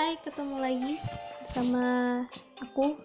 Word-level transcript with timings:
Hai, 0.00 0.16
ketemu 0.24 0.56
lagi 0.64 0.96
sama 1.52 2.24
aku. 2.56 2.96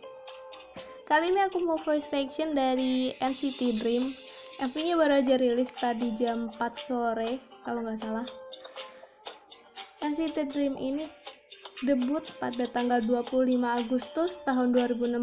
Kali 1.04 1.28
ini 1.28 1.44
aku 1.44 1.60
mau 1.60 1.76
voice 1.84 2.08
reaction 2.08 2.56
dari 2.56 3.12
NCT 3.20 3.84
Dream. 3.84 4.16
MV-nya 4.64 4.96
baru 4.96 5.20
aja 5.20 5.36
rilis 5.36 5.76
tadi 5.76 6.16
jam 6.16 6.56
4 6.56 6.88
sore, 6.88 7.44
kalau 7.68 7.84
nggak 7.84 8.00
salah. 8.00 8.24
NCT 10.08 10.56
Dream 10.56 10.80
ini 10.80 11.12
debut 11.84 12.24
pada 12.40 12.64
tanggal 12.72 13.04
25 13.04 13.44
Agustus 13.60 14.40
tahun 14.48 14.72
2016 14.72 15.20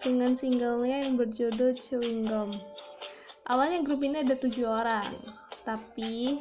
dengan 0.00 0.32
singlenya 0.32 1.04
yang 1.04 1.20
berjudul 1.20 1.76
Chewing 1.84 2.32
Gum. 2.32 2.56
Awalnya 3.44 3.84
grup 3.84 4.00
ini 4.00 4.24
ada 4.24 4.40
tujuh 4.40 4.64
orang, 4.64 5.20
tapi 5.68 6.40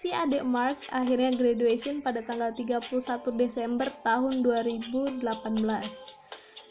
si 0.00 0.08
adik 0.08 0.40
Mark 0.48 0.80
akhirnya 0.88 1.28
graduation 1.36 2.00
pada 2.00 2.24
tanggal 2.24 2.56
31 2.56 2.88
Desember 3.36 3.92
tahun 4.00 4.40
2018 4.40 5.20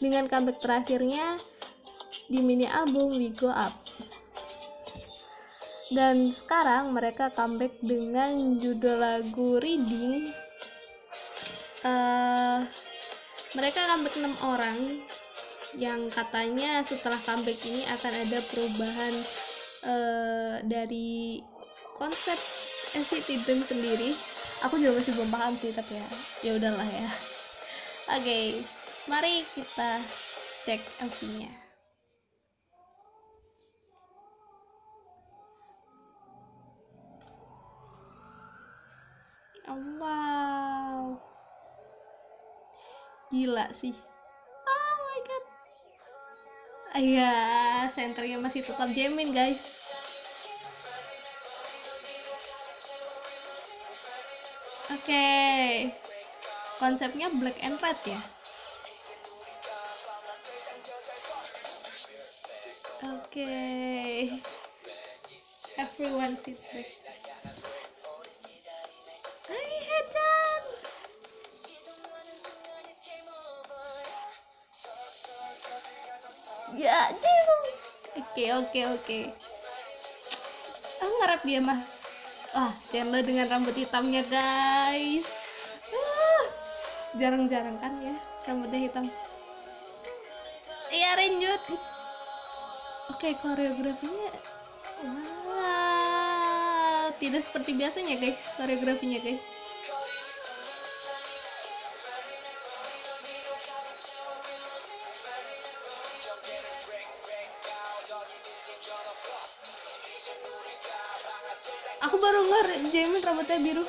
dengan 0.02 0.26
comeback 0.26 0.58
terakhirnya 0.58 1.38
di 2.26 2.42
mini 2.42 2.66
album 2.66 3.14
We 3.14 3.30
Go 3.30 3.54
Up. 3.54 3.78
Dan 5.94 6.34
sekarang 6.34 6.90
mereka 6.90 7.30
comeback 7.30 7.78
dengan 7.78 8.58
judul 8.58 8.98
lagu 8.98 9.62
Reading. 9.62 10.34
Uh, 11.86 12.66
mereka 13.54 13.86
comeback 13.94 14.14
6 14.18 14.26
orang 14.42 14.78
yang 15.78 16.10
katanya 16.10 16.82
setelah 16.82 17.22
comeback 17.22 17.62
ini 17.62 17.86
akan 17.86 18.12
ada 18.26 18.38
perubahan 18.50 19.14
uh, 19.86 20.54
dari 20.66 21.38
konsep 21.94 22.38
NCT 22.94 23.46
Dream 23.46 23.60
sendiri. 23.62 24.16
Aku 24.66 24.76
juga 24.76 25.00
masih 25.00 25.16
belum 25.16 25.30
paham 25.32 25.54
sih 25.56 25.72
tapi 25.72 25.96
ya 25.96 26.06
ya 26.44 26.52
udahlah 26.60 26.88
ya. 26.88 27.08
Oke 28.10 28.20
okay, 28.20 28.44
mari 29.08 29.46
kita 29.56 30.04
cek 30.66 30.82
MV-nya 31.00 31.60
oh, 39.70 39.82
wow. 40.02 41.02
Gila 43.30 43.70
sih. 43.70 43.94
Oh 44.66 44.94
my 44.98 45.18
god. 45.22 45.44
Iya 46.98 47.34
senternya 47.94 48.42
masih 48.42 48.66
tetap 48.66 48.90
jamin 48.90 49.30
guys 49.30 49.89
Oke. 54.90 55.06
Okay. 55.06 55.94
Konsepnya 56.82 57.30
black 57.30 57.54
and 57.62 57.78
red 57.78 57.98
ya. 58.02 58.18
Oke. 63.06 63.30
Okay. 63.30 64.42
Everyone 65.78 66.34
sit 66.34 66.58
back. 66.74 67.00
Ya, 76.70 77.10
Jisung. 77.12 77.66
Oke, 78.14 78.44
oke, 78.56 78.80
oke. 78.94 79.18
Aku 81.02 81.14
ngarep 81.18 81.42
dia, 81.42 81.60
Mas. 81.60 81.99
Wah, 82.50 82.74
Chandler 82.90 83.22
dengan 83.22 83.46
rambut 83.46 83.78
hitamnya, 83.78 84.26
guys. 84.26 85.26
jarang-jarang 87.10 87.74
kan 87.82 87.98
ya 87.98 88.14
rambutnya 88.46 88.86
hitam. 88.86 89.06
Iya, 90.90 91.10
lanjut. 91.18 91.62
Oke, 93.10 93.34
koreografinya 93.42 94.30
wah, 95.48 97.08
tidak 97.16 97.42
seperti 97.48 97.72
biasanya, 97.76 98.14
guys, 98.20 98.40
koreografinya, 98.56 99.18
guys. 99.22 99.42
Aku 112.00 112.16
baru 112.16 112.40
ngar 112.48 112.66
Jamin 112.92 113.22
rambutnya 113.22 113.58
biru 113.60 113.84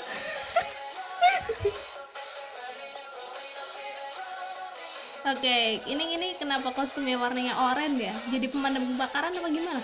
Oke, 5.22 5.38
okay, 5.38 5.66
ini 5.86 6.18
ini 6.18 6.28
kenapa 6.34 6.74
kostumnya 6.74 7.14
warnanya 7.14 7.54
oranye 7.54 8.10
ya? 8.10 8.16
Jadi 8.34 8.50
pemadam 8.50 8.82
kebakaran 8.82 9.38
apa 9.38 9.50
gimana? 9.54 9.82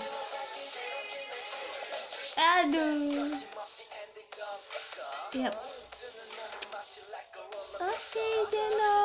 Aduh. 2.34 3.38
Yap. 5.38 5.54
Oke, 7.78 7.86
okay, 7.86 8.32
Jeno. 8.50 8.98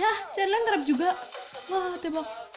Ya, 0.00 0.12
Chandler 0.32 0.60
ngerap 0.64 0.82
juga. 0.88 1.12
Wah, 1.68 1.92
tebak. 2.00 2.49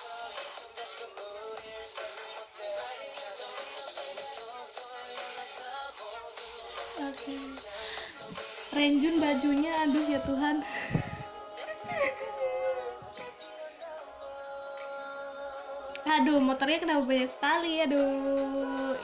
Renjun 8.73 9.19
bajunya, 9.19 9.83
aduh 9.83 10.05
ya 10.07 10.19
Tuhan. 10.23 10.63
aduh, 16.13 16.39
motornya 16.39 16.79
kenapa 16.79 17.03
banyak 17.03 17.29
sekali, 17.33 17.83
aduh. 17.83 18.95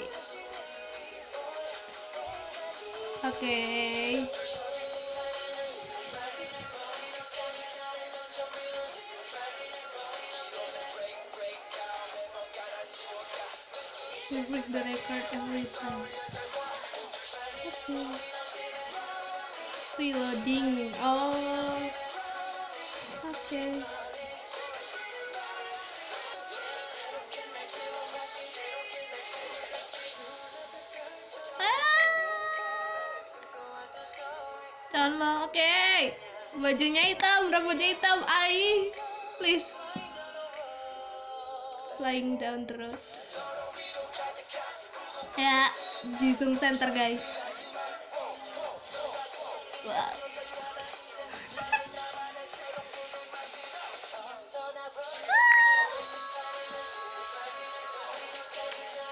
Oke. 3.19 3.35
Okay. 3.35 4.23
Break 14.29 14.65
the 14.71 14.81
record 14.85 15.25
every 15.33 15.65
time. 15.73 16.58
Reloading. 19.97 20.93
Oh. 21.01 21.81
Okay. 23.29 23.81
Ah. 31.57 31.97
oke. 35.41 35.49
Okay. 35.49 36.13
Bajunya 36.61 37.09
hitam, 37.09 37.49
rambutnya 37.49 37.97
hitam. 37.97 38.21
Ai, 38.29 38.93
please. 39.41 39.73
Flying 41.97 42.37
down 42.37 42.69
the 42.69 42.77
road. 42.77 43.01
Ya, 45.33 45.73
Jisung 46.21 46.53
Center 46.61 46.93
guys. 46.93 47.48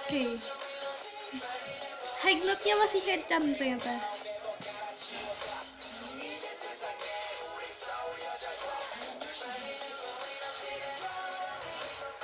Okay. 0.08 0.40
High 2.20 2.40
note-nya 2.44 2.76
masih 2.76 3.00
headcam 3.00 3.56
ternyata. 3.56 3.96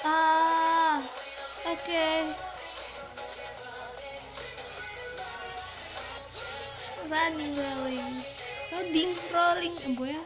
Ah. 0.03 0.99
Okay. 1.63 2.35
running 7.13 7.53
rolling 7.57 8.25
loading 8.93 9.17
rolling. 9.33 9.75
Embo 9.89 10.05
ya. 10.05 10.21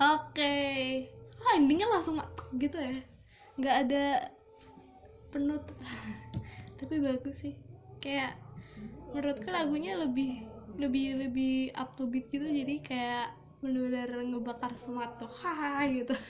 Oke. 0.00 0.32
Okay. 0.32 1.12
oh 1.44 1.52
endingnya 1.60 1.92
langsung 1.92 2.16
gitu 2.56 2.72
ya. 2.80 2.96
Nggak 3.60 3.76
ada 3.84 4.32
penutup. 5.28 5.76
Tapi 6.80 7.04
bagus 7.04 7.36
sih. 7.44 7.52
Kayak 8.00 8.40
menurutku 9.12 9.44
lagunya 9.52 9.92
lebih 10.00 10.48
lebih 10.80 11.20
lebih 11.20 11.68
up 11.76 11.92
to 12.00 12.08
beat 12.08 12.32
gitu. 12.32 12.48
Jadi 12.48 12.80
kayak 12.80 13.36
bener-bener 13.60 14.24
ngebakar 14.24 14.72
semangat 14.80 15.20
tuh. 15.20 15.28
Haha 15.28 15.84
gitu. 15.92 16.16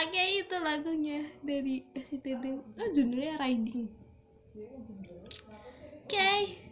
Oke 0.00 0.16
okay, 0.16 0.40
itu 0.40 0.56
lagunya 0.64 1.28
dari 1.44 1.84
SCTD 1.92 2.56
oh 2.56 2.88
judulnya 2.96 3.36
Riding. 3.36 3.84
Okay. 6.08 6.67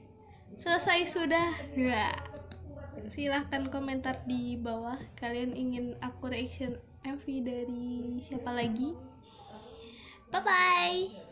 Selesai 0.66 1.14
sudah. 1.14 1.54
Ya. 1.78 2.10
Silahkan 3.14 3.70
komentar 3.70 4.26
di 4.26 4.58
bawah. 4.58 4.98
Kalian 5.14 5.54
ingin 5.54 5.94
aku 6.02 6.26
reaction 6.26 6.74
MV 7.06 7.24
dari 7.46 8.18
siapa 8.26 8.50
lagi? 8.50 8.98
Bye 10.34 10.42
bye 10.42 11.25